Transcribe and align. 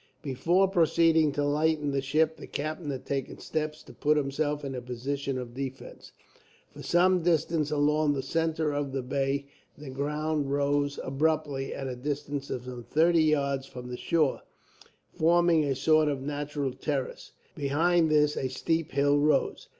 Before 0.23 0.67
proceeding 0.67 1.31
to 1.33 1.45
lighten 1.45 1.91
the 1.91 2.01
ship, 2.01 2.37
the 2.37 2.47
captain 2.47 2.89
had 2.89 3.05
taken 3.05 3.37
steps 3.37 3.83
to 3.83 3.93
put 3.93 4.17
himself 4.17 4.65
in 4.65 4.73
a 4.73 4.81
position 4.81 5.37
of 5.37 5.53
defence. 5.53 6.11
For 6.73 6.81
some 6.81 7.21
distance 7.21 7.69
along 7.69 8.13
the 8.13 8.23
centre 8.23 8.71
of 8.73 8.93
the 8.93 9.03
bay 9.03 9.45
the 9.77 9.91
ground 9.91 10.51
rose 10.51 10.99
abruptly, 11.03 11.71
at 11.75 11.85
a 11.85 11.95
distance 11.95 12.49
of 12.49 12.63
some 12.65 12.81
thirty 12.81 13.21
yards 13.21 13.67
from 13.67 13.89
the 13.89 13.95
shore, 13.97 14.41
forming 15.13 15.63
a 15.65 15.75
sort 15.75 16.07
of 16.07 16.19
natural 16.23 16.71
terrace. 16.73 17.33
Behind 17.53 18.09
this 18.09 18.35
a 18.35 18.47
steep 18.49 18.93
hill 18.93 19.19
rose. 19.19 19.67